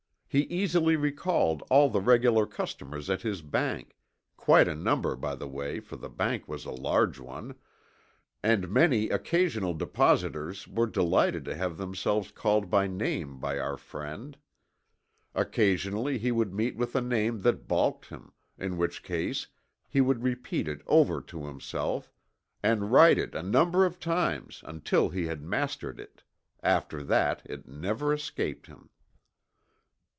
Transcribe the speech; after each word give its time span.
He 0.33 0.43
easily 0.43 0.95
recalled 0.95 1.61
all 1.69 1.89
the 1.89 1.99
regular 1.99 2.45
customers 2.47 3.09
at 3.09 3.21
his 3.21 3.41
bank, 3.41 3.97
quite 4.37 4.65
a 4.65 4.73
number 4.73 5.17
by 5.17 5.35
the 5.35 5.45
way 5.45 5.81
for 5.81 5.97
the 5.97 6.07
bank 6.07 6.47
was 6.47 6.63
a 6.63 6.71
large 6.71 7.19
one 7.19 7.53
and 8.41 8.69
many 8.69 9.09
occasional 9.09 9.73
depositors 9.73 10.69
were 10.69 10.87
delighted 10.87 11.43
to 11.43 11.55
have 11.55 11.75
themselves 11.75 12.31
called 12.31 12.69
by 12.69 12.87
name 12.87 13.41
by 13.41 13.59
our 13.59 13.75
friend. 13.75 14.37
Occasionally 15.35 16.17
he 16.17 16.31
would 16.31 16.53
meet 16.53 16.77
with 16.77 16.95
a 16.95 17.01
name 17.01 17.41
that 17.41 17.67
balked 17.67 18.05
him, 18.05 18.31
in 18.57 18.77
which 18.77 19.03
case 19.03 19.47
he 19.89 19.99
would 19.99 20.23
repeat 20.23 20.65
it 20.69 20.81
over 20.87 21.19
to 21.23 21.45
himself, 21.47 22.13
and 22.63 22.89
write 22.93 23.17
it 23.17 23.35
a 23.35 23.43
number 23.43 23.83
of 23.83 23.99
times 23.99 24.63
until 24.65 25.09
he 25.09 25.25
had 25.25 25.43
mastered 25.43 25.99
it 25.99 26.23
after 26.63 27.03
that 27.03 27.41
it 27.43 27.67
never 27.67 28.13
escaped 28.13 28.67
him. 28.67 28.87